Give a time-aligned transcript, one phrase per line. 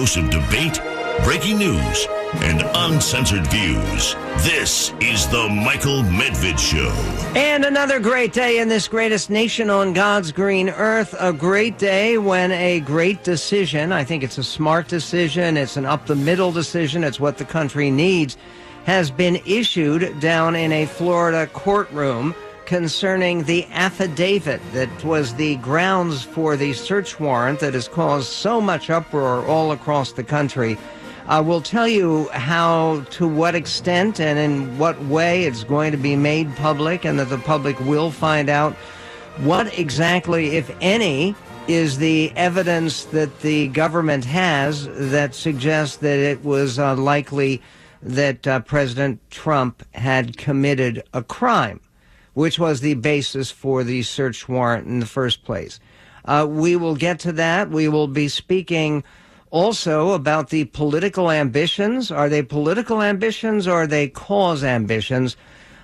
[0.00, 0.80] dose of debate,
[1.24, 2.06] breaking news,
[2.36, 4.14] and uncensored views.
[4.38, 6.88] This is the Michael Medved Show.
[7.38, 11.14] And another great day in this greatest nation on God's green earth.
[11.20, 15.84] A great day when a great decision, I think it's a smart decision, it's an
[15.84, 18.38] up the middle decision, it's what the country needs,
[18.86, 22.34] has been issued down in a Florida courtroom
[22.70, 28.60] concerning the affidavit that was the grounds for the search warrant that has caused so
[28.60, 30.78] much uproar all across the country.
[31.26, 35.98] Uh, we'll tell you how, to what extent, and in what way it's going to
[35.98, 38.72] be made public, and that the public will find out
[39.38, 41.34] what exactly, if any,
[41.66, 47.60] is the evidence that the government has that suggests that it was uh, likely
[48.00, 51.80] that uh, President Trump had committed a crime
[52.40, 55.78] which was the basis for the search warrant in the first place.
[56.24, 57.68] Uh, we will get to that.
[57.68, 59.04] We will be speaking
[59.50, 62.10] also about the political ambitions.
[62.10, 65.36] Are they political ambitions or are they cause ambitions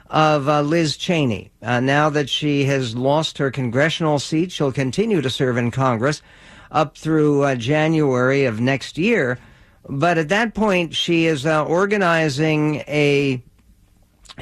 [0.09, 1.51] of uh, Liz Cheney?
[1.61, 6.23] Uh, now that she has lost her congressional seat, she'll continue to serve in Congress
[6.71, 9.39] up through uh, January of next year.
[9.87, 13.43] But at that point, she is uh, organizing a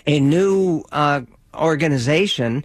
[0.07, 1.23] a new uh,
[1.55, 2.65] organization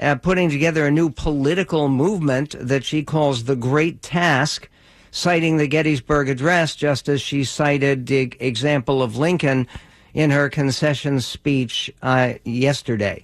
[0.00, 4.68] uh, putting together a new political movement that she calls the Great Task,
[5.10, 9.66] citing the Gettysburg Address, just as she cited the example of Lincoln
[10.14, 13.22] in her concession speech uh, yesterday.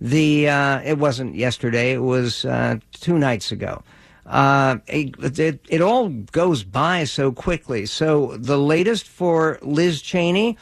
[0.00, 3.82] The uh, it wasn't yesterday; it was uh, two nights ago.
[4.26, 7.86] Uh, it, it, it all goes by so quickly.
[7.86, 10.58] So the latest for Liz Cheney,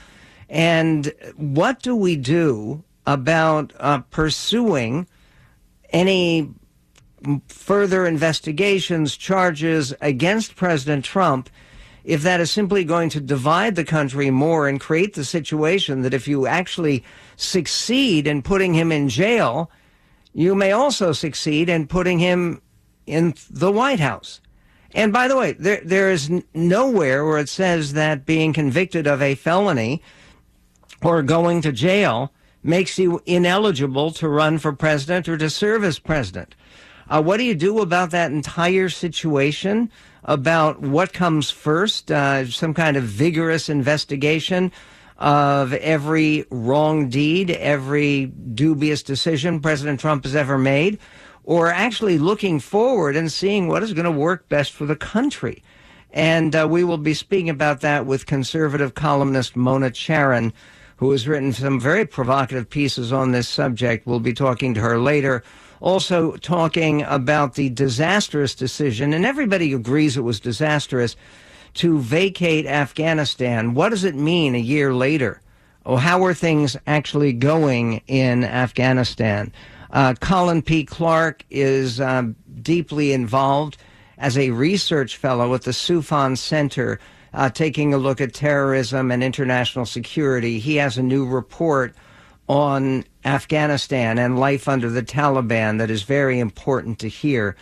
[0.48, 5.06] and what do we do about uh, pursuing
[5.91, 6.50] any
[7.48, 11.48] further investigations, charges against President Trump,
[12.04, 16.12] if that is simply going to divide the country more and create the situation that
[16.12, 17.03] if you actually
[17.37, 19.70] succeed in putting him in jail,
[20.34, 22.60] you may also succeed in putting him
[23.06, 24.41] in the White House.
[24.93, 29.22] And by the way, there, there is nowhere where it says that being convicted of
[29.22, 30.03] a felony
[31.03, 32.32] or going to jail
[32.64, 36.54] makes you ineligible to run for president or to serve as president.
[37.08, 39.91] Uh, what do you do about that entire situation?
[40.25, 42.10] About what comes first?
[42.10, 44.72] Uh, some kind of vigorous investigation
[45.19, 50.98] of every wrong deed, every dubious decision President Trump has ever made,
[51.44, 55.62] or actually looking forward and seeing what is going to work best for the country.
[56.10, 60.52] And uh, we will be speaking about that with conservative columnist Mona Charen
[60.97, 64.06] who has written some very provocative pieces on this subject.
[64.06, 65.43] We'll be talking to her later.
[65.81, 71.16] Also, talking about the disastrous decision, and everybody agrees it was disastrous,
[71.75, 73.75] to vacate Afghanistan.
[73.75, 75.41] What does it mean a year later?
[75.84, 79.53] Oh, how are things actually going in Afghanistan?
[79.91, 80.84] Uh, Colin P.
[80.84, 83.76] Clarke is um, deeply involved
[84.16, 86.99] as a research fellow at the Soufan Center
[87.34, 90.61] uh, taking a look at terrorism and international security.
[90.61, 91.95] He has a new report
[92.49, 97.56] on Afghanistan and life under the Taliban that is very important to hear.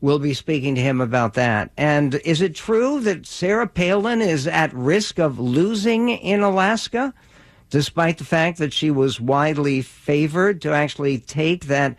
[0.00, 1.70] We'll be speaking to him about that.
[1.76, 7.14] And is it true that Sarah Palin is at risk of losing in Alaska,
[7.70, 11.96] despite the fact that she was widely favored to actually take that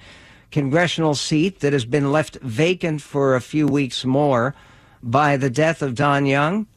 [0.52, 4.54] congressional seat that has been left vacant for a few weeks more
[5.02, 6.68] by the death of Don Young?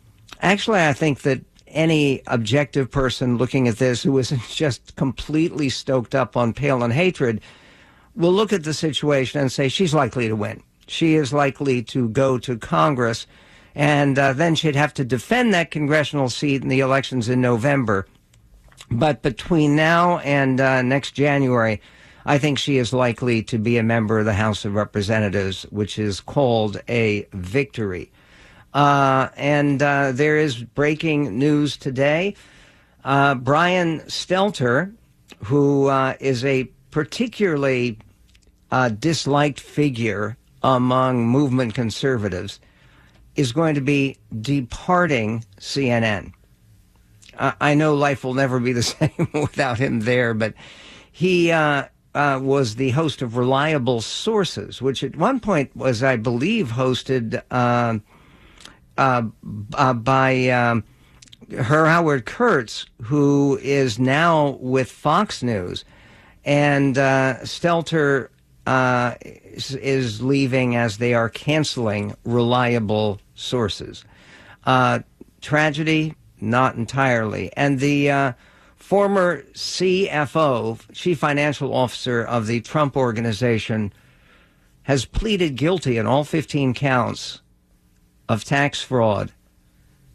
[0.40, 6.14] Actually, I think that any objective person looking at this who isn't just completely stoked
[6.14, 7.40] up on Palin hatred
[8.14, 10.62] will look at the situation and say she's likely to win.
[10.86, 13.26] She is likely to go to Congress,
[13.74, 18.06] and uh, then she'd have to defend that congressional seat in the elections in November.
[18.90, 21.80] But between now and uh, next January,
[22.24, 25.98] I think she is likely to be a member of the House of Representatives, which
[25.98, 28.10] is called a victory.
[28.74, 32.34] Uh, and uh, there is breaking news today.
[33.04, 34.92] Uh, Brian Stelter,
[35.44, 37.98] who uh, is a particularly
[38.70, 42.60] uh, disliked figure among movement conservatives,
[43.36, 46.32] is going to be departing CNN.
[47.38, 50.54] I know life will never be the same without him there, but
[51.12, 51.84] he uh,
[52.14, 57.98] was the host of Reliable Sources, which at one point was, I believe, hosted uh,
[58.98, 59.22] uh,
[59.94, 60.84] by um,
[61.52, 65.84] her Howard Kurtz, who is now with Fox News,
[66.44, 68.28] and uh, Stelter
[68.66, 74.04] uh, is, is, leaving as they are canceling reliable sources.
[74.64, 75.00] Uh,
[75.40, 76.14] tragedy?
[76.40, 77.50] Not entirely.
[77.56, 78.32] And the uh,
[78.74, 83.92] former CFO, Chief Financial Officer of the Trump Organization,
[84.82, 87.40] has pleaded guilty in all 15 counts
[88.28, 89.32] of tax fraud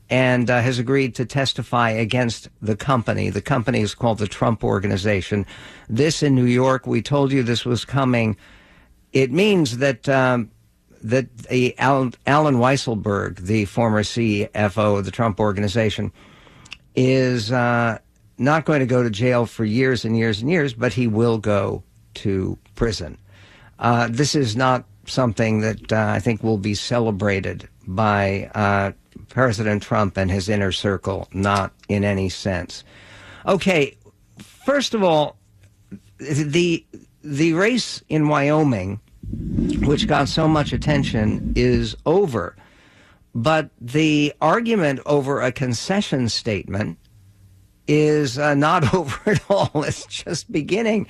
[0.09, 3.29] and uh, has agreed to testify against the company.
[3.29, 5.45] The company is called the Trump Organization.
[5.87, 8.35] This in New York, we told you this was coming.
[9.13, 10.51] It means that um,
[11.03, 16.11] that the Allen, Allen Weisselberg, the former CFO of the Trump Organization,
[16.95, 17.97] is uh,
[18.37, 21.37] not going to go to jail for years and years and years, but he will
[21.37, 21.83] go
[22.15, 23.17] to prison.
[23.79, 28.92] Uh, this is not something that uh, I think will be celebrated by uh,
[29.30, 32.83] President Trump and his inner circle, not in any sense.
[33.45, 33.98] Okay,
[34.65, 35.38] first of all,
[36.19, 36.86] the
[37.24, 39.00] the race in Wyoming,
[39.81, 42.56] which got so much attention, is over.
[43.33, 46.98] But the argument over a concession statement
[47.91, 49.83] is uh, not over at all.
[49.83, 51.07] It's just beginning.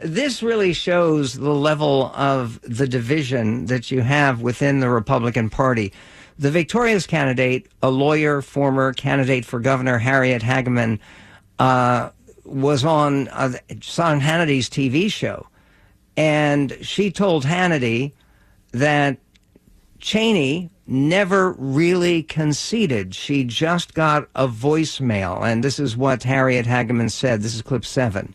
[0.00, 5.92] This really shows the level of the division that you have within the Republican Party.
[6.38, 10.98] The victorious candidate, a lawyer, former candidate for governor, Harriet Hageman,
[11.58, 12.10] uh,
[12.44, 15.46] was on uh, Sean Hannity's TV show,
[16.16, 18.12] and she told Hannity
[18.72, 19.18] that
[20.02, 23.14] Cheney never really conceded.
[23.14, 27.40] She just got a voicemail, and this is what Harriet Hageman said.
[27.40, 28.34] This is clip seven.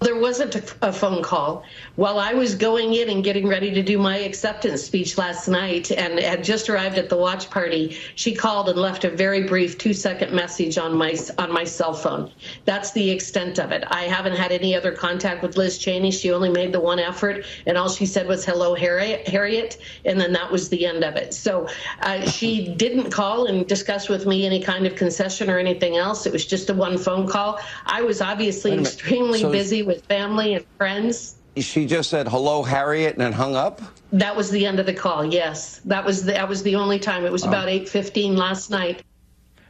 [0.00, 1.64] There wasn't a, phone call.
[1.94, 5.90] While I was going in and getting ready to do my acceptance speech last night
[5.90, 9.78] and had just arrived at the watch party, she called and left a very brief
[9.78, 12.30] two second message on my on my cell phone.
[12.66, 13.84] That's the extent of it.
[13.88, 16.10] I haven't had any other contact with Liz Cheney.
[16.10, 20.20] She only made the one effort, and all she said was "Hello, Harriet,", Harriet and
[20.20, 21.32] then that was the end of it.
[21.32, 21.68] So
[22.02, 26.26] uh, she didn't call and discuss with me any kind of concession or anything else.
[26.26, 27.60] It was just a one phone call.
[27.86, 31.36] I was obviously extremely so busy with family and friends.
[31.56, 33.80] She just said hello, Harriet, and then hung up.
[34.12, 35.24] That was the end of the call.
[35.24, 37.24] Yes, that was the, that was the only time.
[37.24, 37.48] It was oh.
[37.48, 39.02] about eight fifteen last night.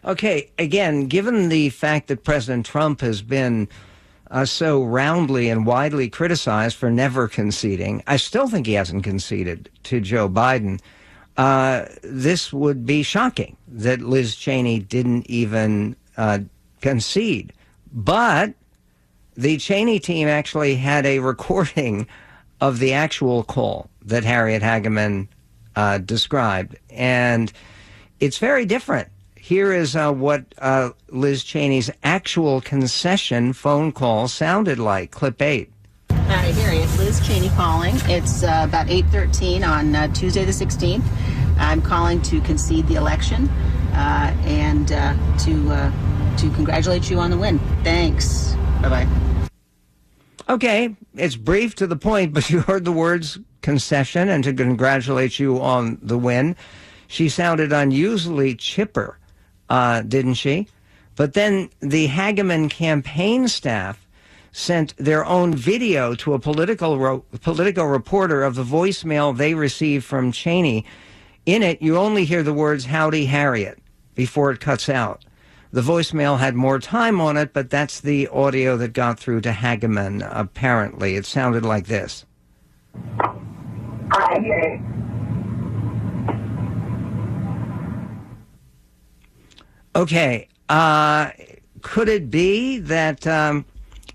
[0.04, 3.68] Okay, again, given the fact that President Trump has been
[4.30, 9.70] uh, so roundly and widely criticized for never conceding, I still think he hasn't conceded
[9.84, 10.80] to Joe Biden.
[11.36, 16.38] Uh, this would be shocking that Liz Cheney didn't even uh,
[16.80, 17.52] concede.
[17.92, 18.54] But
[19.36, 22.06] the Cheney team actually had a recording
[22.60, 25.28] of the actual call that Harriet Hageman
[25.74, 27.52] uh, described, and
[28.18, 29.08] it's very different.
[29.36, 35.10] Here is uh, what uh, Liz Cheney's actual concession phone call sounded like.
[35.10, 35.70] Clip eight.
[36.10, 36.88] Hi, Harriet.
[36.98, 37.94] Liz Cheney calling.
[38.06, 41.04] It's uh, about 8:13 on uh, Tuesday the 16th.
[41.58, 43.48] I'm calling to concede the election
[43.92, 45.92] uh, and to
[46.38, 47.58] to congratulate you on the win.
[47.82, 48.56] Thanks.
[48.82, 49.08] Bye bye.
[50.49, 55.38] Okay, it's brief to the point, but you heard the words concession and to congratulate
[55.38, 56.55] you on the win.
[57.08, 59.19] She sounded unusually chipper,
[59.69, 60.69] uh, didn't she?
[61.17, 64.06] But then the Hageman campaign staff
[64.52, 70.04] sent their own video to a political ro- political reporter of the voicemail they received
[70.04, 70.85] from Cheney.
[71.45, 73.78] In it, you only hear the words "Howdy, Harriet"
[74.14, 75.25] before it cuts out.
[75.76, 79.50] The voicemail had more time on it, but that's the audio that got through to
[79.50, 81.16] Hageman, apparently.
[81.16, 82.25] It sounded like this.
[83.21, 84.80] Hi.
[89.95, 90.49] Okay.
[90.71, 91.33] Uh,
[91.83, 93.66] could it be that um,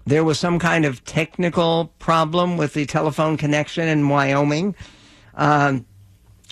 [0.07, 4.73] there was some kind of technical problem with the telephone connection in Wyoming?
[5.35, 5.85] Um,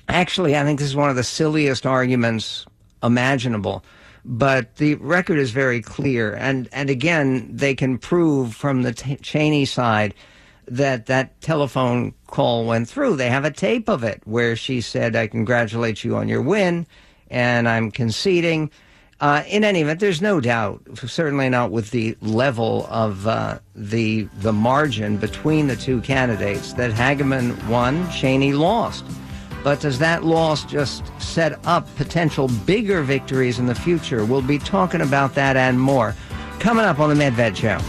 [0.08, 2.68] actually, I think this is one of the silliest arguments
[3.02, 3.84] imaginable.
[4.26, 9.16] But the record is very clear, and and again, they can prove from the t-
[9.18, 10.14] Cheney side
[10.68, 13.16] that that telephone call went through.
[13.16, 16.86] They have a tape of it where she said, "I congratulate you on your win,
[17.30, 18.72] and I'm conceding."
[19.22, 24.28] Uh, in any event, there's no doubt, certainly not with the level of uh, the
[24.40, 29.04] the margin between the two candidates, that Hageman won, Cheney lost.
[29.64, 34.26] But does that loss just set up potential bigger victories in the future?
[34.26, 36.16] We'll be talking about that and more
[36.60, 37.80] coming up on the Medved Show.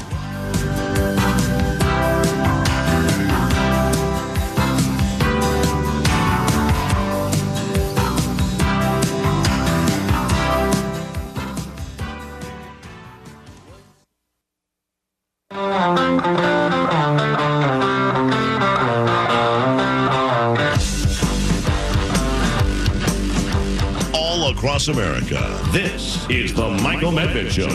[24.81, 25.71] Across America.
[25.73, 27.69] This is The Michael Medved Show.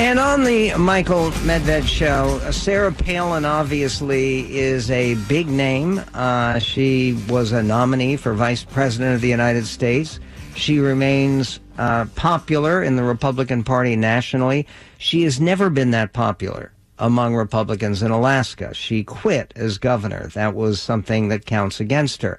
[0.00, 6.00] And on the Michael Medved show, uh, Sarah Palin obviously is a big name.
[6.14, 10.20] Uh, she was a nominee for Vice President of the United States.
[10.54, 14.66] She remains uh, popular in the Republican Party nationally.
[14.98, 18.74] She has never been that popular among Republicans in Alaska.
[18.74, 20.28] She quit as governor.
[20.34, 22.38] That was something that counts against her.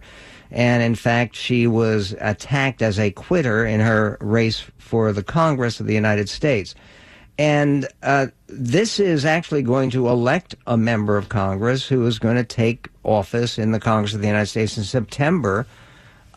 [0.52, 5.80] And in fact, she was attacked as a quitter in her race for the Congress
[5.80, 6.74] of the United States.
[7.38, 12.36] And uh, this is actually going to elect a member of Congress who is going
[12.36, 15.66] to take office in the Congress of the United States in September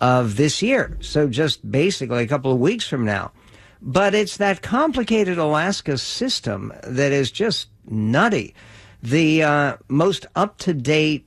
[0.00, 0.97] of this year.
[1.00, 3.33] So just basically a couple of weeks from now.
[3.81, 8.54] But it's that complicated Alaska system that is just nutty.
[9.02, 11.26] The uh, most up to date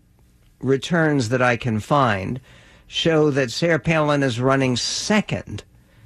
[0.62, 2.40] returns that I can find
[2.96, 5.66] show that Sarah Palin is running second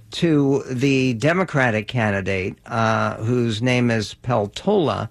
[0.09, 5.07] to the Democratic candidate, uh, whose name is Peltola,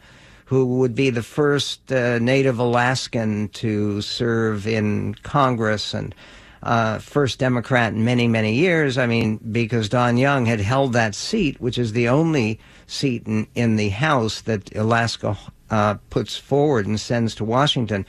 [0.47, 6.17] who would be the first uh, native Alaskan to serve in Congress and
[6.65, 8.99] uh, first Democrat in many, many years.
[8.99, 12.59] I mean, because Don Young had held that seat, which is the only
[12.89, 15.39] seat in, in the House that Alaska
[15.71, 18.05] uh, puts forward and sends to Washington.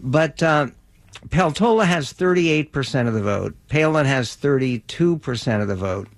[0.00, 0.68] But uh,
[1.28, 3.54] Peltola has 38% of the vote.
[3.68, 6.08] Palin has 32% of the vote.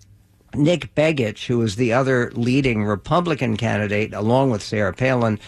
[0.54, 5.38] Nick Begich, who is the other leading Republican candidate, along with Sarah Palin,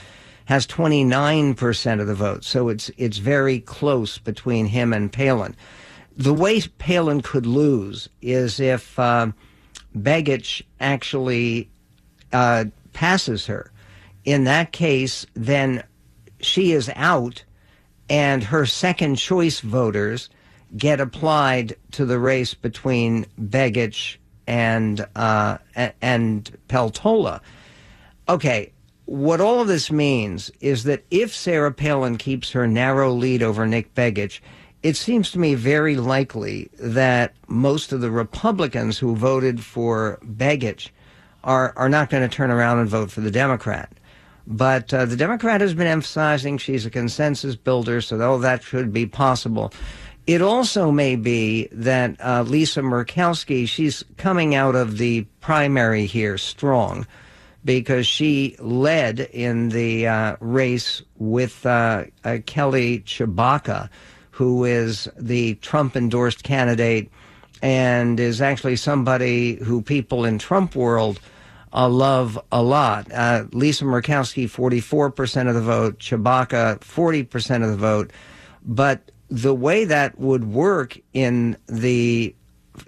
[0.46, 2.44] has 29% of the vote.
[2.44, 5.56] So it's it's very close between him and Palin.
[6.16, 9.32] The way Palin could lose is if uh,
[9.96, 11.70] Begich actually
[12.32, 13.70] uh, passes her.
[14.24, 15.82] In that case, then
[16.40, 17.44] she is out
[18.08, 20.28] and her second choice voters
[20.76, 24.16] get applied to the race between Begich
[24.46, 25.58] and uh,
[26.00, 27.40] and Peltola.
[28.28, 28.72] Okay,
[29.04, 33.66] what all of this means is that if Sarah Palin keeps her narrow lead over
[33.66, 34.40] Nick Begich,
[34.82, 40.90] it seems to me very likely that most of the Republicans who voted for Begich
[41.44, 43.92] are are not going to turn around and vote for the Democrat.
[44.46, 48.92] But uh, the Democrat has been emphasizing she's a consensus builder, so all that should
[48.92, 49.72] be possible.
[50.26, 56.38] It also may be that uh, Lisa Murkowski, she's coming out of the primary here
[56.38, 57.06] strong
[57.64, 63.88] because she led in the uh, race with uh, uh Kelly Tshibaka,
[64.30, 67.10] who is the Trump endorsed candidate
[67.60, 71.20] and is actually somebody who people in Trump world
[71.72, 73.10] uh, love a lot.
[73.12, 78.12] Uh, Lisa Murkowski, 44% of the vote, Tshibaka, 40% of the vote.
[78.64, 82.34] But the way that would work in the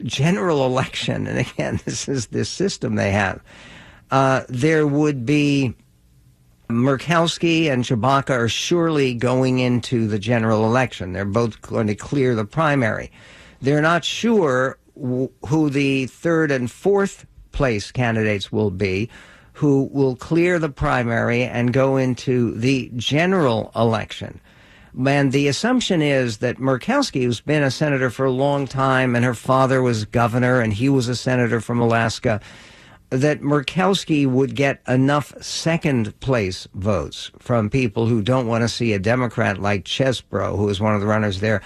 [0.03, 3.43] general election, and again, this is the system they have,
[4.11, 5.75] uh, there would be
[6.69, 11.13] Murkowski and Tshibaka are surely going into the general election.
[11.13, 13.11] They're both going to clear the primary.
[13.61, 19.09] They're not sure who the third and fourth place candidates will be
[19.55, 24.41] who will clear the primary and go into the general election.
[25.07, 29.25] And the assumption is that Murkowski, who's been a senator for a long time, and
[29.25, 32.41] her father was governor, and he was a senator from Alaska,
[33.11, 38.93] that Murkowski would get enough second place votes from people who don't want to see
[38.93, 41.63] a Democrat like Chesbro, who is one of the runners there,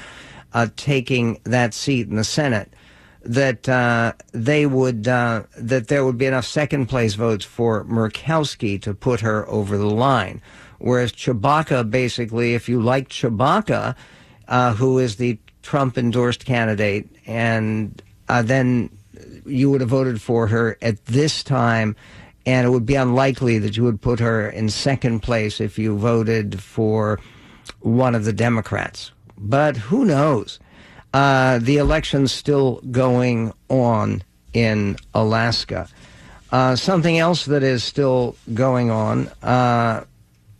[0.52, 2.72] uh, taking that seat in the Senate
[3.22, 8.80] that uh, they would uh, that there would be enough second place votes for Murkowski
[8.82, 10.40] to put her over the line.
[10.78, 13.96] Whereas Tshibaka, basically, if you like Tshibaka,
[14.46, 18.90] uh, who is the Trump endorsed candidate, and uh, then
[19.44, 21.96] you would have voted for her at this time,
[22.46, 25.96] and it would be unlikely that you would put her in second place if you
[25.98, 27.18] voted for
[27.80, 29.12] one of the Democrats.
[29.36, 30.60] But who knows?
[31.12, 34.22] Uh, the election's still going on
[34.52, 35.88] in Alaska.
[36.50, 40.04] Uh, something else that is still going on uh,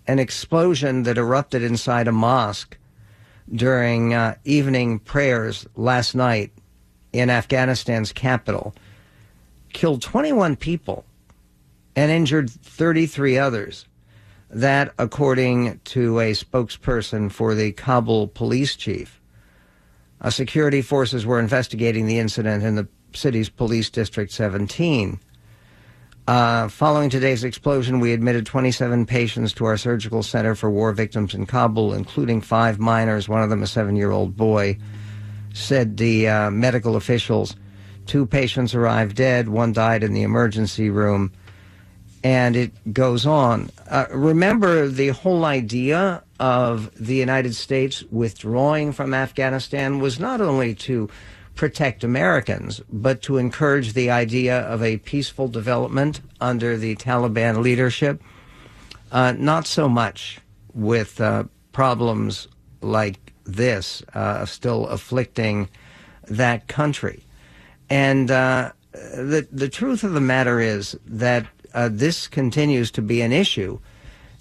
[0.07, 2.76] an explosion that erupted inside a mosque
[3.55, 6.52] during uh, evening prayers last night
[7.12, 8.75] in Afghanistan's capital
[9.73, 11.05] killed 21 people
[11.95, 13.87] and injured 33 others.
[14.50, 19.21] That, according to a spokesperson for the Kabul police chief.
[20.20, 25.20] Uh, security forces were investigating the incident in the city's police district 17.
[26.26, 31.32] Uh, following today's explosion, we admitted 27 patients to our surgical center for war victims
[31.32, 34.76] in Kabul, including five minors, one of them a seven year old boy,
[35.54, 37.56] said the uh, medical officials.
[38.04, 39.48] Two patients arrived dead.
[39.48, 41.32] One died in the emergency room.
[42.25, 43.70] And it goes on.
[43.88, 50.75] Uh, remember the whole idea of the United States withdrawing from Afghanistan was not only
[50.75, 51.08] to
[51.54, 58.22] protect Americans, but to encourage the idea of a peaceful development under the Taliban leadership.
[59.10, 60.38] Uh, not so much
[60.75, 62.46] with uh, problems
[62.80, 65.68] like this uh, still afflicting
[66.28, 67.25] that country.
[67.90, 73.20] And uh, the, the truth of the matter is that uh, this continues to be
[73.20, 73.78] an issue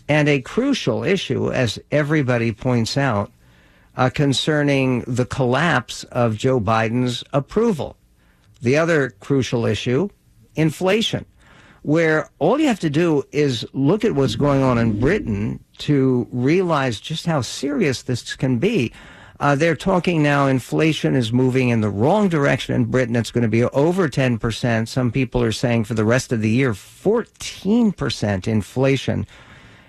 [0.09, 3.31] and a crucial issue, as everybody points out,
[3.95, 7.97] uh, concerning the collapse of Joe Biden's approval.
[8.61, 10.09] The other crucial issue,
[10.55, 11.25] inflation,
[11.81, 16.27] where all you have to do is look at what's going on in Britain to
[16.31, 18.91] realize just how serious this can be.
[19.39, 23.15] Uh, they're talking now inflation is moving in the wrong direction in Britain.
[23.15, 24.87] It's going to be over 10%.
[24.87, 29.27] Some people are saying for the rest of the year, 14% inflation,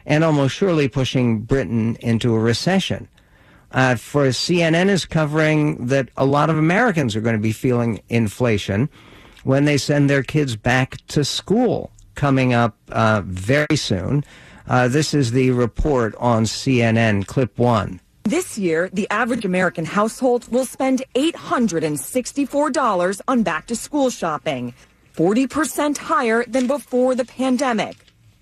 [0.05, 3.09] and almost surely pushing Britain into a recession.
[3.73, 8.01] Uh, for CNN is covering that a lot of Americans are going to be feeling
[8.09, 8.89] inflation
[9.45, 14.25] when they send their kids back to school coming up uh, very soon.
[14.67, 18.01] Uh, this is the report on CNN, clip one.
[18.25, 24.75] This year, the average American household will spend $864 on back to school shopping,
[25.17, 27.97] 40% higher than before the pandemic.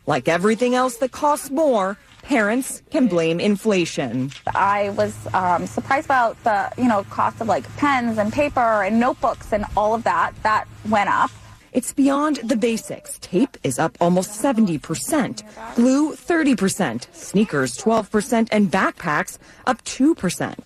[0.06, 4.32] Like everything else that costs more, parents can blame inflation.
[4.54, 8.98] I was um, surprised about the, you know, cost of like pens and paper and
[8.98, 10.32] notebooks and all of that.
[10.42, 11.30] That went up.
[11.76, 13.18] It's beyond the basics.
[13.18, 20.58] Tape is up almost 70%, glue 30%, sneakers 12%, and backpacks up 2%.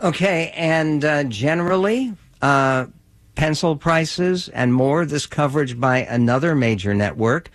[0.00, 2.86] Okay, and uh, generally, uh,
[3.34, 7.50] pencil prices and more, this coverage by another major network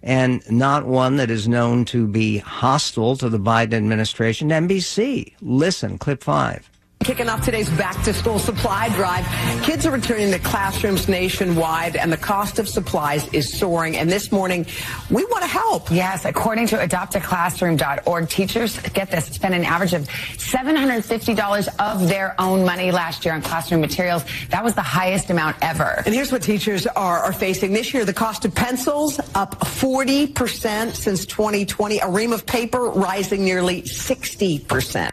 [0.00, 4.50] and not one that is known to be hostile to the Biden administration.
[4.50, 5.34] NBC.
[5.42, 6.70] Listen, clip five.
[7.10, 9.26] Kicking off today's back to school supply drive.
[9.64, 13.96] Kids are returning to classrooms nationwide and the cost of supplies is soaring.
[13.96, 14.64] And this morning,
[15.10, 15.90] we want to help.
[15.90, 22.64] Yes, according to adoptaclassroom.org, teachers, get this, spend an average of $750 of their own
[22.64, 24.24] money last year on classroom materials.
[24.50, 26.04] That was the highest amount ever.
[26.06, 28.04] And here's what teachers are, are facing this year.
[28.04, 31.98] The cost of pencils up 40% since 2020.
[31.98, 35.10] A ream of paper rising nearly 60%.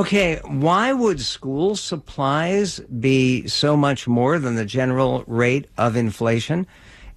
[0.00, 6.66] Okay, why would school supplies be so much more than the general rate of inflation?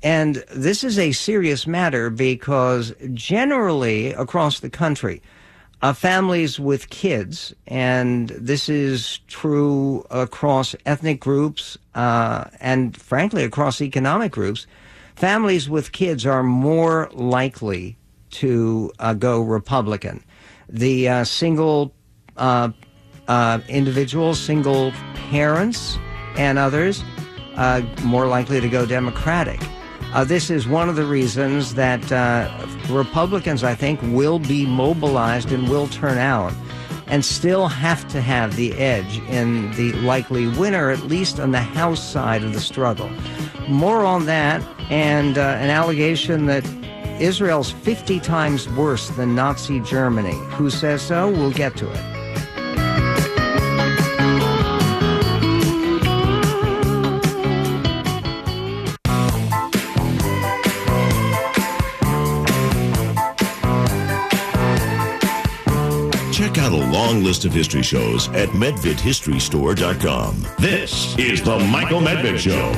[0.04, 5.22] And this is a serious matter because generally across the country,
[5.82, 13.80] uh, families with kids, and this is true across ethnic groups uh, and frankly across
[13.80, 14.68] economic groups,
[15.16, 17.96] families with kids are more likely
[18.32, 20.22] to uh, go Republican.
[20.68, 21.94] The uh, single
[22.38, 22.70] uh,
[23.28, 24.92] uh, individuals, single
[25.30, 25.98] parents,
[26.38, 27.04] and others
[27.56, 29.60] uh, more likely to go Democratic.
[30.14, 35.52] Uh, this is one of the reasons that uh, Republicans, I think, will be mobilized
[35.52, 36.54] and will turn out
[37.08, 41.60] and still have to have the edge in the likely winner, at least on the
[41.60, 43.10] House side of the struggle.
[43.68, 46.66] More on that and uh, an allegation that
[47.20, 50.38] Israel's 50 times worse than Nazi Germany.
[50.56, 51.30] Who says so?
[51.30, 52.13] We'll get to it.
[67.14, 70.48] Long list of history shows at medvedhistorystore.com.
[70.58, 72.72] This is the Michael Medved Show.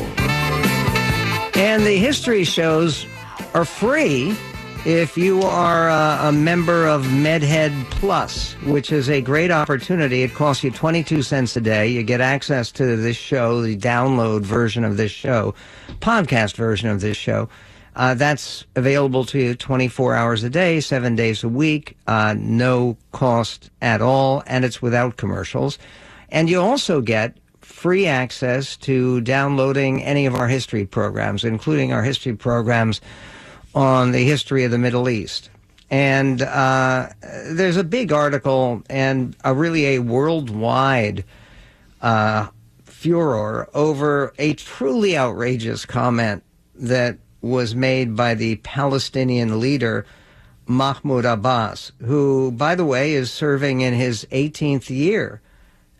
[1.57, 3.05] And the history shows
[3.53, 4.35] are free
[4.85, 10.23] if you are a, a, member of MedHead Plus, which is a great opportunity.
[10.23, 11.87] It costs you 22 cents a day.
[11.87, 15.55] You get access to this show, the download version of this show,
[16.01, 17.47] podcast version of this show.
[17.95, 22.97] Uh, that's available to you 24 hours a day, seven days a week, uh, no
[23.13, 25.79] cost at all, and it's without commercials.
[26.29, 32.03] And you also get free access to downloading any of our history programs, including our
[32.03, 32.99] history programs
[33.73, 35.49] on the history of the Middle East.
[35.89, 41.23] And uh, there's a big article and a really a worldwide
[42.01, 42.47] uh,
[42.83, 46.43] furor over a truly outrageous comment
[46.75, 50.05] that was made by the Palestinian leader
[50.67, 55.41] Mahmoud Abbas, who, by the way, is serving in his 18th year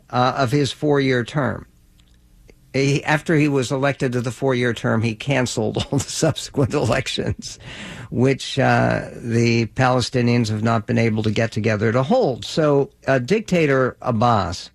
[0.10, 1.68] uh, of his four year term.
[2.74, 7.60] he, after he was elected to the four-year term, he canceled all the subsequent elections,
[8.10, 12.44] which uh, the Palestinians have not been able to get together to hold.
[12.44, 14.72] So, uh, dictator Abbas,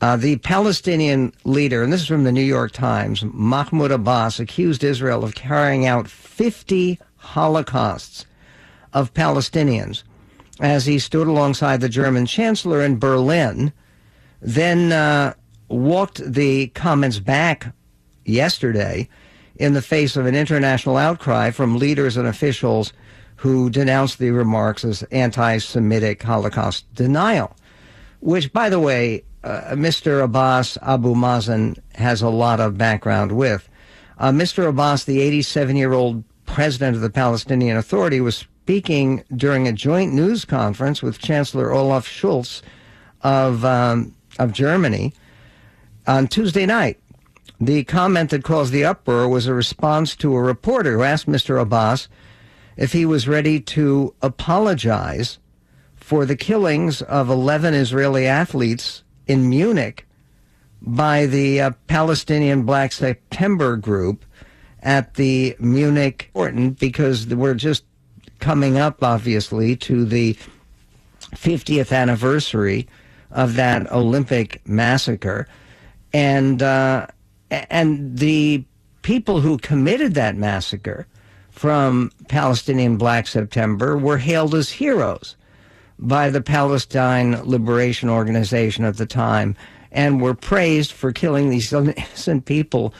[0.00, 4.84] uh, the Palestinian leader, and this is from the New York Times, Mahmoud Abbas, accused
[4.84, 8.24] Israel of carrying out 50 holocausts
[8.92, 10.04] of Palestinians
[10.60, 13.72] as he stood alongside the German chancellor in Berlin,
[14.40, 15.34] then uh,
[15.68, 17.72] walked the comments back
[18.24, 19.08] yesterday
[19.56, 22.92] in the face of an international outcry from leaders and officials
[23.36, 27.56] who denounced the remarks as anti Semitic Holocaust denial.
[28.20, 30.22] Which, by the way, uh, Mr.
[30.22, 33.68] Abbas Abu Mazen has a lot of background with.
[34.18, 34.68] Uh, Mr.
[34.68, 40.12] Abbas, the 87 year old president of the Palestinian Authority, was speaking during a joint
[40.12, 42.60] news conference with Chancellor Olaf Scholz
[43.22, 45.14] of, um, of Germany
[46.06, 47.00] on Tuesday night.
[47.58, 51.60] The comment that caused the uproar was a response to a reporter who asked Mr.
[51.60, 52.08] Abbas
[52.76, 55.38] if he was ready to apologize
[55.96, 60.06] for the killings of 11 Israeli athletes in Munich
[60.82, 64.24] by the uh, Palestinian Black September group
[64.82, 67.84] at the Munich important because we're just
[68.38, 70.36] coming up obviously to the
[71.34, 72.88] 50th anniversary
[73.30, 75.46] of that Olympic massacre.
[76.12, 77.08] And uh,
[77.50, 78.64] and the
[79.02, 81.06] people who committed that massacre
[81.50, 85.36] from Palestinian Black September were hailed as heroes
[85.98, 89.56] by the Palestine Liberation Organization at the time
[89.90, 92.94] and were praised for killing these innocent people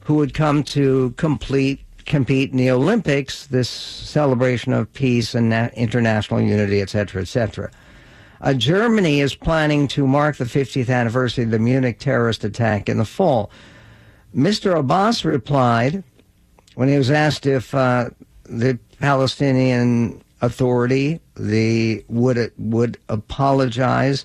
[0.00, 6.40] who would come to complete compete in the Olympics, this celebration of peace and international
[6.40, 7.70] unity, etc., etc.
[8.40, 12.96] Uh, Germany is planning to mark the 50th anniversary of the Munich terrorist attack in
[12.96, 13.50] the fall.
[14.34, 14.78] Mr.
[14.78, 16.02] Abbas replied
[16.76, 18.08] when he was asked if uh,
[18.44, 24.24] the Palestinian Authority the would would apologize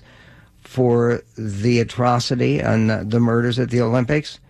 [0.60, 4.40] for the atrocity and the murders at the Olympics.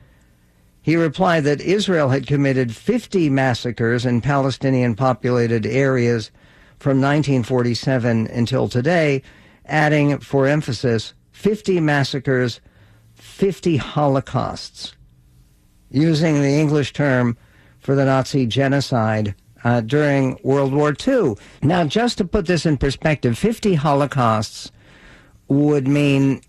[0.83, 6.31] He replied that Israel had committed 50 massacres in Palestinian populated areas
[6.79, 9.23] from 1947 until today,
[9.65, 12.61] adding for emphasis 50 massacres,
[13.15, 14.95] 50 holocausts,
[15.91, 17.37] using the English term
[17.79, 21.35] for the Nazi genocide uh, during World War II.
[21.63, 24.71] Now, just to put this in perspective, 50 Holocausts
[25.49, 26.43] would mean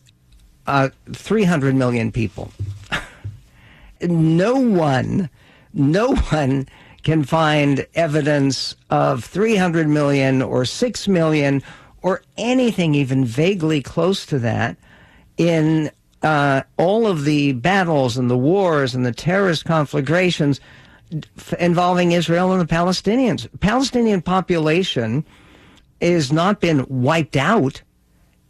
[0.68, 2.52] uh, 300 million people.
[4.02, 5.30] no one,
[5.74, 6.68] no one
[7.04, 11.62] can find evidence of 300 million or 6 million
[12.02, 14.76] or anything even vaguely close to that
[15.38, 15.92] in
[16.24, 20.60] uh, all of the battles and the wars and the terrorist conflagrations
[21.60, 23.48] involving Israel and the Palestinians.
[23.60, 25.26] Palestinian population
[26.02, 27.82] has not been wiped out.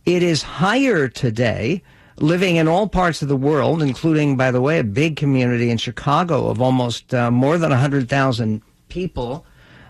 [0.06, 1.82] It is higher today,
[2.18, 5.78] living in all parts of the world, including, by the way, a big community in
[5.78, 9.46] Chicago of almost uh, more than 100,000 people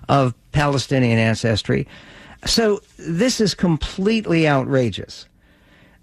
[0.07, 1.87] of Palestinian ancestry.
[2.45, 5.27] So this is completely outrageous.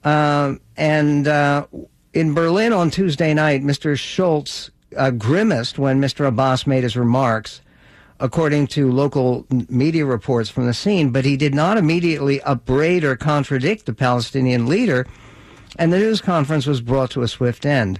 [0.05, 1.67] Uh, and uh,
[2.13, 3.95] in Berlin on Tuesday night, Mr.
[3.95, 6.27] Scholz uh, grimaced when Mr.
[6.27, 7.61] Abbas made his remarks,
[8.21, 13.17] according to local media reports from the scene, but he did not immediately upbraid or
[13.17, 15.07] contradict the Palestinian leader,
[15.79, 17.99] and the news conference was brought to a swift end.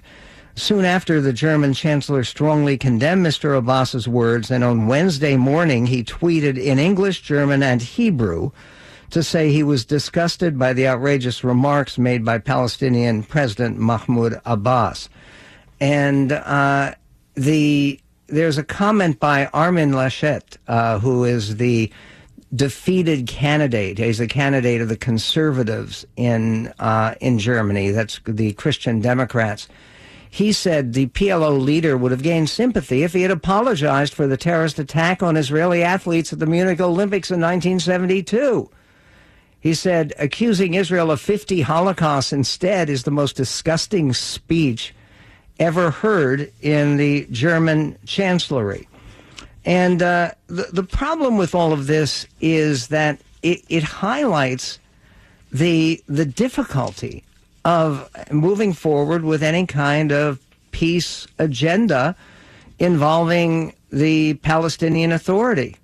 [0.55, 3.57] Soon after, the German chancellor strongly condemned Mr.
[3.57, 8.51] Abbas's words, and on Wednesday morning, he tweeted in English, German, and Hebrew
[9.09, 15.09] to say he was disgusted by the outrageous remarks made by Palestinian President Mahmoud Abbas.
[15.83, 16.95] And uh,
[17.35, 21.91] the there's a comment by Armin Laschet, uh, who is the
[22.55, 23.97] defeated candidate.
[23.97, 27.91] He's a candidate of the conservatives in uh, in Germany.
[27.91, 29.67] That's the Christian Democrats.
[30.29, 34.37] He said the PLO leader would have gained sympathy if he had apologized for the
[34.37, 38.69] terrorist attack on Israeli athletes at the Munich Olympics in 1972.
[39.59, 44.95] He said accusing Israel of 50 Holocausts instead is the most disgusting speech
[45.59, 48.87] ever heard in the German chancellery.
[49.65, 54.79] And uh, the, the problem with all of this is that it, it highlights
[55.51, 57.23] the, the difficulty
[57.63, 60.39] of moving forward with any kind of
[60.71, 62.15] peace agenda
[62.79, 65.77] involving the Palestinian Authority.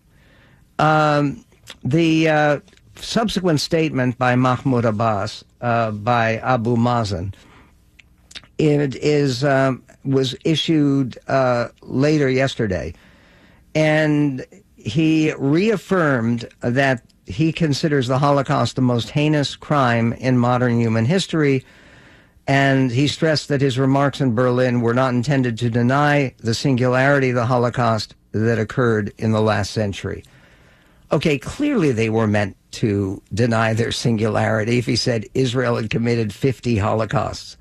[0.80, 1.46] Um,
[1.84, 2.60] the uh,
[2.96, 7.34] subsequent statement by Mahmoud Abbas, uh, by Abu Mazen,
[8.60, 12.94] it is um, was issued uh, later yesterday,
[13.74, 14.46] and
[14.76, 21.64] he reaffirmed that he considers the Holocaust the most heinous crime in modern human history.
[22.48, 27.30] And he stressed that his remarks in Berlin were not intended to deny the singularity
[27.30, 30.24] of the Holocaust that occurred in the last century.
[31.12, 36.34] Okay, clearly they were meant to deny their singularity if he said Israel had committed
[36.34, 37.58] 50 Holocausts.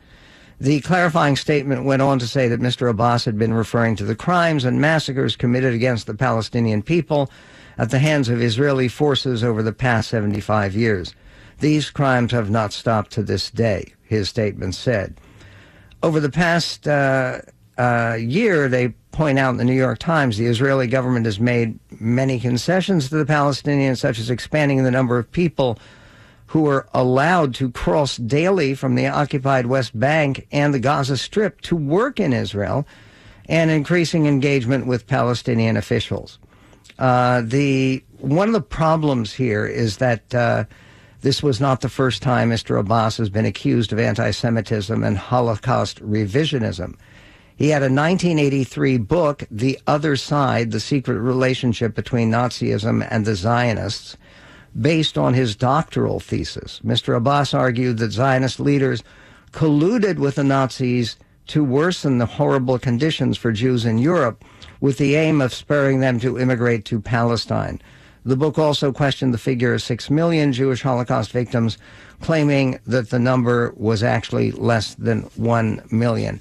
[0.60, 2.90] The clarifying statement went on to say that Mr.
[2.90, 7.30] Abbas had been referring to the crimes and massacres committed against the Palestinian people
[7.76, 11.14] at the hands of Israeli forces over the past 75 years.
[11.60, 15.20] These crimes have not stopped to this day, his statement said.
[16.02, 17.40] Over the past uh,
[17.76, 21.78] uh, year, they point out in the New York Times, the Israeli government has made
[22.00, 25.78] many concessions to the Palestinians, such as expanding the number of people
[26.48, 31.60] who are allowed to cross daily from the occupied West Bank and the Gaza Strip
[31.62, 32.86] to work in Israel,
[33.48, 36.38] and increasing engagement with Palestinian officials.
[36.98, 40.64] Uh, the one of the problems here is that uh,
[41.20, 42.78] this was not the first time Mr.
[42.78, 46.96] Abbas has been accused of anti-Semitism and Holocaust revisionism.
[47.56, 53.34] He had a 1983 book, The Other Side: The Secret Relationship Between Nazism and the
[53.34, 54.16] Zionists,
[54.80, 56.80] based on his doctoral thesis.
[56.84, 57.16] Mr.
[57.16, 59.02] Abbas argued that Zionist leaders
[59.52, 61.16] colluded with the Nazis
[61.48, 64.44] to worsen the horrible conditions for Jews in Europe
[64.80, 67.80] with the aim of spurring them to immigrate to Palestine.
[68.24, 71.78] The book also questioned the figure of six million Jewish Holocaust victims,
[72.20, 76.40] claiming that the number was actually less than one million.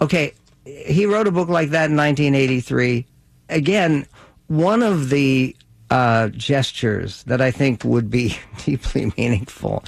[0.00, 3.06] Okay, he wrote a book like that in 1983.
[3.48, 4.06] Again,
[4.48, 5.56] one of the
[5.92, 9.84] uh, gestures that I think would be deeply meaningful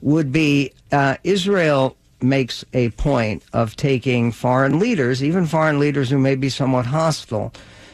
[0.00, 6.18] would be uh, Israel makes a point of taking foreign leaders, even foreign leaders who
[6.18, 7.52] may be somewhat hostile,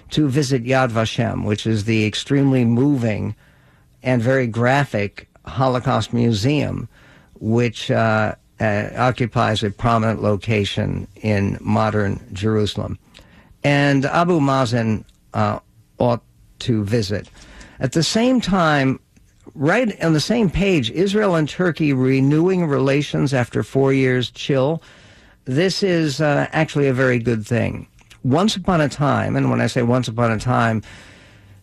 [0.09, 3.37] to visit Yad Vashem, which is the extremely moving
[4.03, 6.89] and very graphic Holocaust museum,
[7.41, 12.99] which uh, uh, occupies a prominent location in modern Jerusalem.
[13.63, 15.61] And Abu Mazen uh,
[15.99, 16.23] ought
[16.61, 17.29] to visit.
[17.81, 19.01] At the same time,
[19.55, 24.83] right on the same page, Israel and Turkey renewing relations after four years chill.
[25.47, 27.89] This is uh, actually a very good thing.
[28.23, 30.83] Once upon a time, and when I say once upon a time,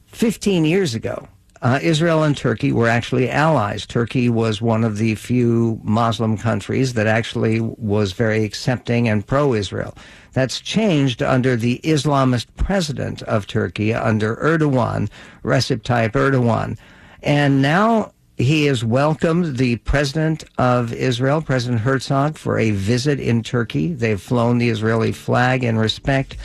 [0.07, 1.27] 15 years ago,
[1.61, 3.85] uh, Israel and Turkey were actually allies.
[3.85, 9.53] Turkey was one of the few Muslim countries that actually was very accepting and pro
[9.53, 9.95] Israel.
[10.37, 15.09] That's changed under the Islamist president of Turkey, under Erdogan,
[15.43, 16.77] Recep Tayyip Erdogan.
[17.23, 23.41] And now he has welcomed the president of Israel, President Herzog, for a visit in
[23.41, 23.93] Turkey.
[23.93, 26.37] They've flown the Israeli flag in respect.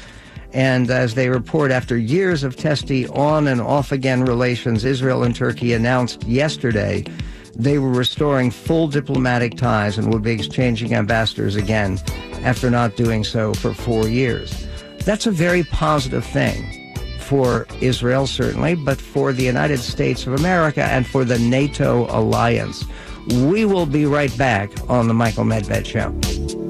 [0.54, 5.36] And as they report, after years of testy on and off again relations, Israel and
[5.36, 7.04] Turkey announced yesterday
[7.54, 11.98] they were restoring full diplomatic ties and would be exchanging ambassadors again
[12.42, 14.66] after not doing so for four years.
[15.04, 20.84] That's a very positive thing for Israel, certainly, but for the United States of America
[20.84, 22.84] and for the NATO alliance.
[23.26, 26.61] We will be right back on The Michael Medved Show.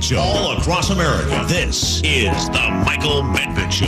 [0.00, 0.20] Medved Show.
[0.20, 3.86] All across America, this is The Michael Medved Show.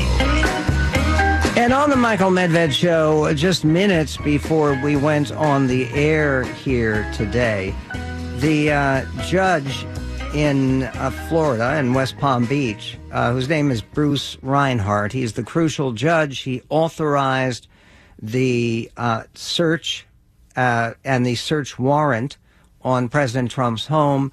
[1.59, 7.11] And on The Michael Medved Show, just minutes before we went on the air here
[7.13, 7.75] today,
[8.37, 9.87] the uh, judge
[10.35, 15.43] in uh, Florida, in West Palm Beach, uh, whose name is Bruce Reinhart, he's the
[15.43, 16.41] crucial judge.
[16.41, 17.69] He authorized
[18.21, 20.07] the uh, search
[20.57, 22.37] uh, and the search warrant
[22.83, 24.33] on President Trump's home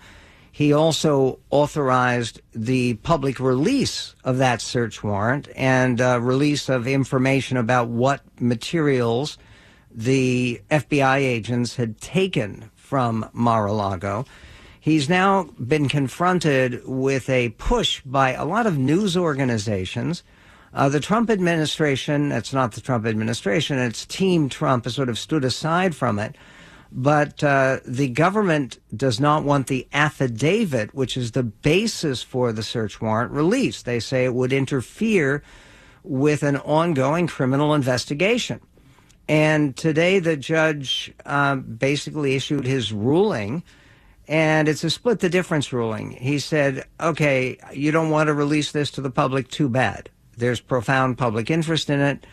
[0.59, 7.55] he also authorized the public release of that search warrant and uh, release of information
[7.55, 9.37] about what materials
[9.89, 14.25] the FBI agents had taken from Mar-a-Lago.
[14.81, 20.23] He's now been confronted with a push by a lot of news organizations.
[20.73, 25.17] Uh, the Trump administration, it's not the Trump administration, it's Team Trump has sort of
[25.17, 26.35] stood aside from it
[26.91, 32.63] but uh, the government does not want the affidavit, which is the basis for the
[32.63, 33.85] search warrant, released.
[33.85, 35.43] They say it would interfere
[36.03, 38.59] with an ongoing criminal investigation.
[39.27, 43.63] And today, the judge uh, basically issued his ruling,
[44.29, 46.11] And it's a split the difference ruling.
[46.11, 50.11] He said, okay, you don't want to release this to the public, too bad.
[50.37, 52.27] There's profound public interest in it,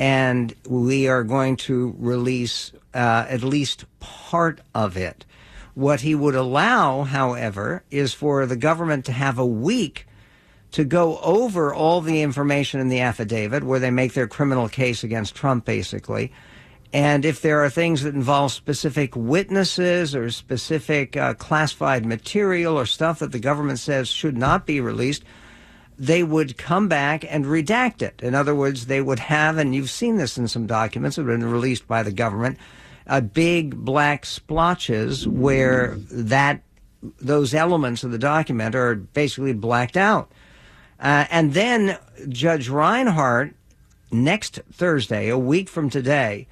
[0.00, 5.26] and we are going to release uh, at least part of it.
[5.74, 10.06] What he would allow, however, is for the government to have a week
[10.72, 15.04] to go over all the information in the affidavit where they make their criminal case
[15.04, 16.32] against Trump, basically.
[16.92, 22.86] And if there are things that involve specific witnesses or specific uh, classified material or
[22.86, 25.24] stuff that the government says should not be released,
[26.00, 28.22] they would come back and redact it.
[28.22, 31.38] In other words, they would have, and you've seen this in some documents that have
[31.38, 32.56] been released by the government,
[33.06, 36.62] uh, big black splotches where that
[37.20, 40.32] those elements of the document are basically blacked out.
[40.98, 41.98] Uh, and then
[42.30, 43.54] Judge Reinhart,
[44.10, 46.46] next Thursday, a week from today,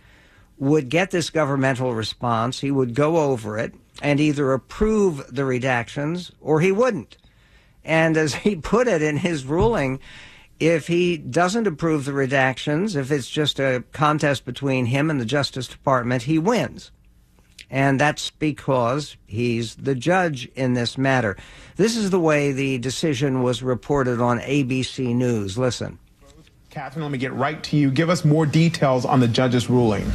[0.58, 2.60] would get this governmental response.
[2.60, 7.16] He would go over it and either approve the redactions or he wouldn't.
[7.88, 9.98] And as he put it in his ruling,
[10.60, 15.24] if he doesn't approve the redactions, if it's just a contest between him and the
[15.24, 16.92] Justice Department, he wins.
[17.70, 21.36] And that's because he's the judge in this matter.
[21.76, 25.56] This is the way the decision was reported on ABC News.
[25.56, 25.98] Listen.
[26.68, 27.90] Catherine, let me get right to you.
[27.90, 30.12] Give us more details on the judge's ruling.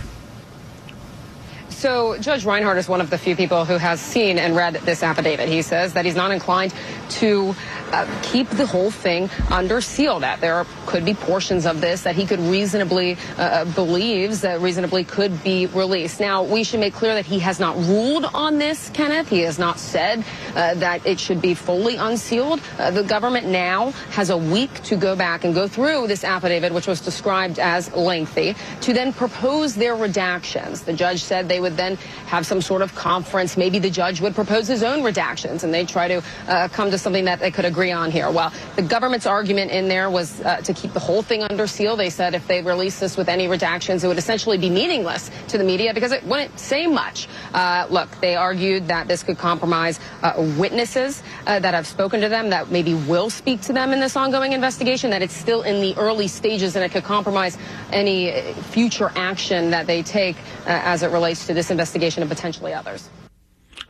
[1.83, 5.03] So Judge Reinhart is one of the few people who has seen and read this
[5.03, 5.49] affidavit.
[5.49, 6.73] He says that he's not inclined
[7.19, 7.53] to
[7.91, 10.21] uh, keep the whole thing under seal.
[10.21, 14.39] That there are, could be portions of this that he could reasonably uh, uh, believes
[14.41, 16.21] that reasonably could be released.
[16.21, 19.27] Now we should make clear that he has not ruled on this, Kenneth.
[19.27, 20.23] He has not said
[20.55, 22.61] uh, that it should be fully unsealed.
[22.79, 26.73] Uh, the government now has a week to go back and go through this affidavit,
[26.73, 30.85] which was described as lengthy, to then propose their redactions.
[30.85, 31.95] The judge said they would then
[32.27, 33.57] have some sort of conference.
[33.57, 36.97] Maybe the judge would propose his own redactions, and they try to uh, come to
[36.97, 38.31] something that they could agree on here.
[38.31, 41.95] Well, the government's argument in there was uh, to keep the whole thing under seal.
[41.95, 45.57] They said if they released this with any redactions, it would essentially be meaningless to
[45.57, 47.27] the media because it wouldn't say much.
[47.53, 52.29] Uh, look, they argued that this could compromise uh, witnesses uh, that have spoken to
[52.29, 55.81] them, that maybe will speak to them in this ongoing investigation, that it's still in
[55.81, 57.57] the early stages and it could compromise
[57.91, 62.73] any future action that they take uh, as it relates to this investigation and potentially
[62.73, 63.09] others.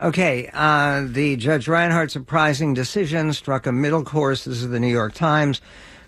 [0.00, 4.44] Okay, uh, the Judge Reinhart surprising decision struck a middle course.
[4.44, 5.60] This is the New York Times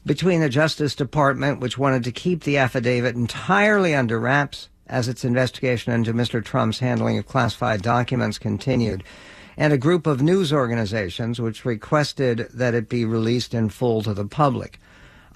[0.04, 5.24] between the Justice Department, which wanted to keep the affidavit entirely under wraps as its
[5.24, 6.44] investigation into Mr.
[6.44, 9.02] Trump's handling of classified documents continued,
[9.56, 14.14] and a group of news organizations which requested that it be released in full to
[14.14, 14.78] the public.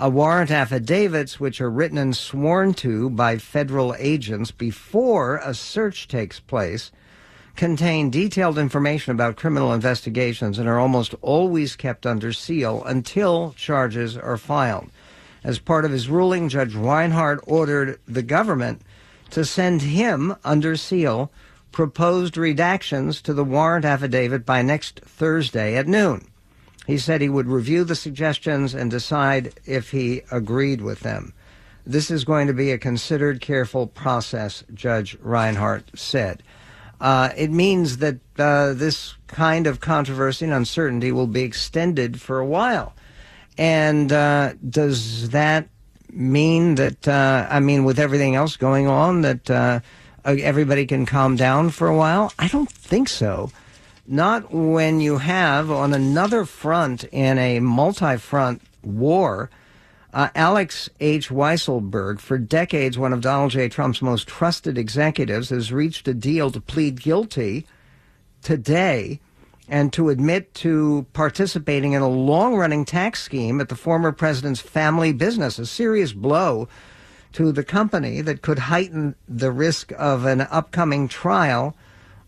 [0.03, 6.09] A warrant affidavits, which are written and sworn to by federal agents before a search
[6.09, 6.91] takes place,
[7.55, 14.17] contain detailed information about criminal investigations and are almost always kept under seal until charges
[14.17, 14.89] are filed.
[15.45, 18.81] As part of his ruling, Judge Reinhart ordered the government
[19.33, 21.31] to send him under seal
[21.73, 26.30] proposed redactions to the warrant affidavit by next Thursday at noon.
[26.91, 31.33] He said he would review the suggestions and decide if he agreed with them.
[31.87, 36.43] This is going to be a considered, careful process, Judge Reinhart said.
[37.01, 42.39] Uh, it means that uh, this kind of controversy and uncertainty will be extended for
[42.39, 42.93] a while.
[43.57, 45.69] And uh, does that
[46.13, 49.81] mean that, uh, I mean, with everything else going on, that uh,
[50.25, 52.33] everybody can calm down for a while?
[52.39, 53.51] I don't think so.
[54.13, 59.51] Not when you have on another front in a multi front war
[60.13, 60.69] uh, Allen
[60.99, 61.29] H.
[61.29, 63.69] Weisselberg, for decades one of Donald J.
[63.69, 67.69] Trump's most trusted executives, has reached a deal to plead guilty
[68.43, 69.21] today
[69.69, 74.61] and to admit to participating in a long running tax scheme at the former president's
[74.61, 76.67] family business, a serious blow
[77.35, 81.77] to the company that could heighten the risk of an upcoming trial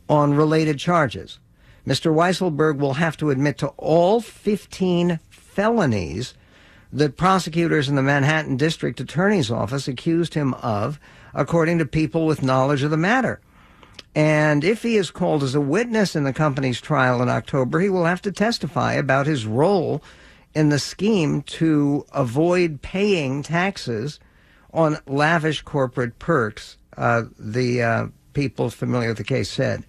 [0.09, 1.41] on related charges.
[1.87, 2.14] Mr.
[2.14, 6.35] Weisselberg will have to admit to all 15 felonies
[6.93, 11.01] that prosecutors in the Manhattan District Attorney's Office accused him of,
[11.35, 13.41] according to people with knowledge of the matter.
[14.14, 17.89] And if he is called as a witness in the company's trial in October, he
[17.89, 20.03] will have to testify about his role
[20.55, 24.20] in the scheme to avoid paying taxes
[24.72, 29.85] on lavish corporate perks, uh, the uh, people familiar with the case said.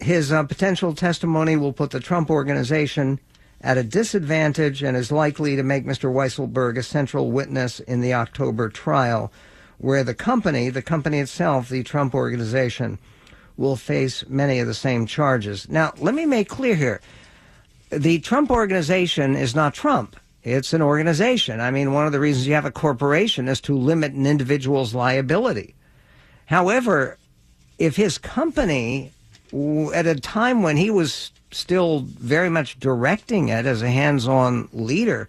[0.00, 3.18] His uh, potential testimony will put the Trump organization
[3.60, 6.12] at a disadvantage and is likely to make Mr.
[6.12, 9.32] Weisselberg a central witness in the October trial,
[9.78, 12.98] where the company, the company itself, the Trump organization,
[13.56, 15.68] will face many of the same charges.
[15.68, 17.00] Now, let me make clear here
[17.90, 20.16] the Trump organization is not Trump.
[20.44, 21.60] It's an organization.
[21.60, 24.94] I mean, one of the reasons you have a corporation is to limit an individual's
[24.94, 25.74] liability.
[26.46, 27.18] However,
[27.78, 29.12] if his company,
[29.94, 34.68] at a time when he was still very much directing it as a hands on
[34.72, 35.28] leader,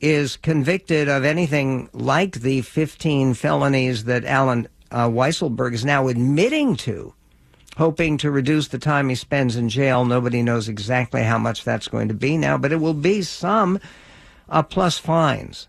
[0.00, 6.76] is convicted of anything like the 15 felonies that Allen uh, Weisselberg is now admitting
[6.76, 7.14] to,
[7.76, 10.04] hoping to reduce the time he spends in jail.
[10.04, 13.80] Nobody knows exactly how much that's going to be now, but it will be some
[14.48, 15.68] uh, plus fines.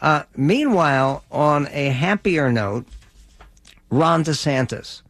[0.00, 2.86] Uh, meanwhile, on a happier note,
[3.90, 5.02] Ron DeSantis,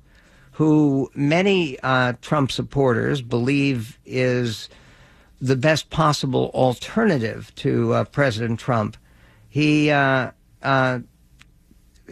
[0.55, 4.69] who many uh, Trump supporters believe is
[5.41, 8.97] the best possible alternative to uh, President Trump,
[9.49, 10.31] he uh,
[10.63, 11.01] uh,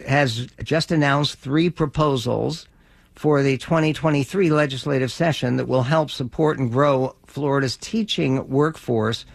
[0.05, 2.67] has just announced three proposals
[3.15, 9.25] for the 2023 legislative session that will help support and grow Florida's teaching workforce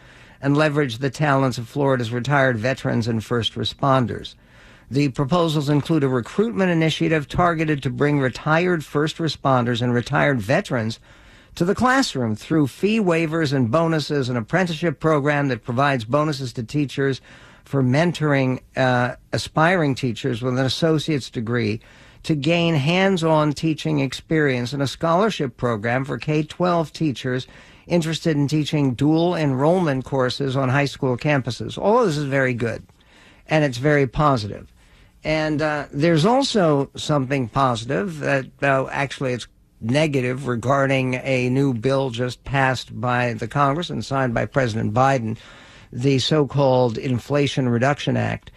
[0.43, 4.35] and leverage the talents of Florida's retired veterans and first responders.
[4.91, 10.99] The proposals include a recruitment initiative targeted to bring retired first responders and retired veterans
[11.57, 16.63] to the classroom through fee waivers and bonuses, an apprenticeship program that provides bonuses to
[16.63, 17.21] teachers
[17.67, 21.81] for mentoring uh, aspiring teachers with an associate's degree
[22.23, 27.47] to gain hands on teaching experience, and a scholarship program for K 12 teachers
[27.87, 31.77] interested in teaching dual enrollment courses on high school campuses.
[31.77, 32.87] All of this is very good,
[33.47, 34.73] and it's very positive.
[35.25, 39.49] And uh, there's also something positive that, uh, actually, it's
[39.81, 45.37] negative regarding a new bill just passed by the Congress and signed by President Biden,
[45.93, 48.51] the so called Inflation Reduction Act.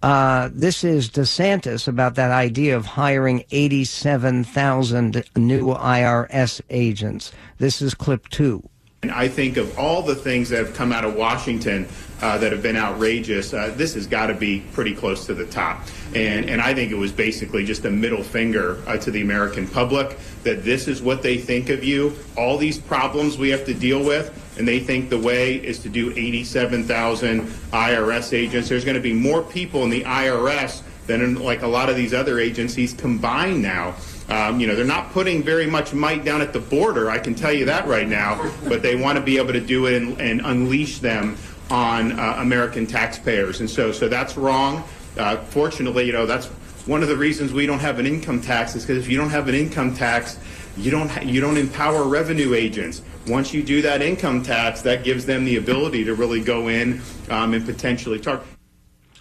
[0.00, 7.32] Uh, this is DeSantis about that idea of hiring 87,000 new IRS agents.
[7.58, 8.68] This is clip two.
[9.02, 11.86] And I think of all the things that have come out of Washington
[12.20, 15.46] uh, that have been outrageous, uh, this has got to be pretty close to the
[15.46, 15.82] top.
[16.16, 19.68] And, and I think it was basically just a middle finger uh, to the American
[19.68, 23.74] public that this is what they think of you, all these problems we have to
[23.74, 28.68] deal with, and they think the way is to do 87,000 IRS agents.
[28.68, 31.94] There's going to be more people in the IRS than in like a lot of
[31.94, 33.94] these other agencies combined now.
[34.28, 37.34] Um, you know, they're not putting very much might down at the border, I can
[37.34, 40.20] tell you that right now, but they want to be able to do it and,
[40.20, 41.36] and unleash them
[41.70, 43.60] on uh, American taxpayers.
[43.60, 44.84] And so, so that's wrong.
[45.16, 46.46] Uh, fortunately, you know, that's
[46.86, 49.30] one of the reasons we don't have an income tax is because if you don't
[49.30, 50.38] have an income tax,
[50.76, 53.02] you don't you don't empower revenue agents.
[53.26, 57.00] Once you do that income tax, that gives them the ability to really go in
[57.30, 58.46] um, and potentially target.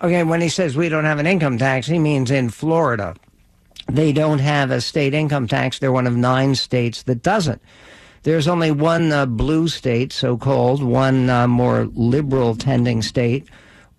[0.01, 3.15] Okay, when he says we don't have an income tax, he means in Florida.
[3.87, 5.79] They don't have a state income tax.
[5.79, 7.61] They're one of nine states that doesn't.
[8.23, 13.47] There's only one uh, blue state, so called, one uh, more liberal tending state,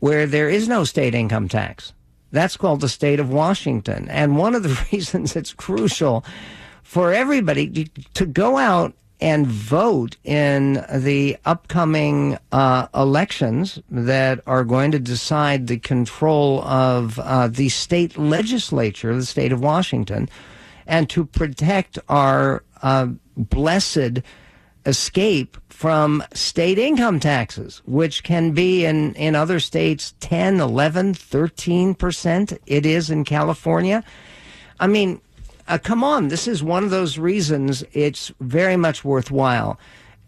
[0.01, 1.95] where there is no state income tax.
[2.31, 4.09] That's called the state of Washington.
[4.11, 6.25] And one of the reasons it's crucial
[6.83, 14.93] for everybody to go out and vote in the upcoming uh, elections that are going
[14.93, 20.29] to decide the control of uh, the state legislature, the state of Washington,
[20.87, 24.23] and to protect our uh, blessed
[24.87, 32.59] escape from state income taxes, which can be in, in other states 10, 11, 13%.
[32.67, 34.03] It is in California.
[34.81, 35.21] I mean,
[35.69, 39.79] uh, come on, this is one of those reasons it's very much worthwhile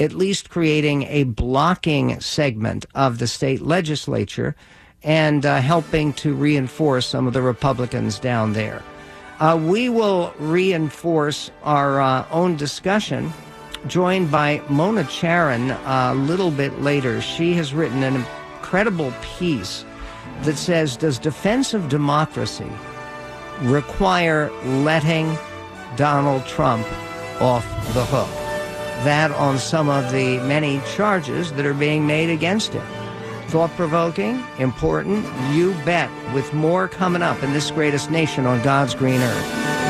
[0.00, 4.56] at least creating a blocking segment of the state legislature
[5.02, 8.82] and uh, helping to reinforce some of the Republicans down there.
[9.38, 13.30] Uh, we will reinforce our uh, own discussion,
[13.86, 17.20] joined by Mona Charen a little bit later.
[17.20, 19.84] She has written an incredible piece
[20.42, 22.70] that says Does defense of democracy
[23.62, 25.36] require letting
[25.96, 26.86] Donald Trump
[27.40, 28.28] off the hook.
[29.04, 32.86] That on some of the many charges that are being made against him.
[33.48, 38.94] Thought provoking, important, you bet, with more coming up in this greatest nation on God's
[38.94, 39.89] green earth.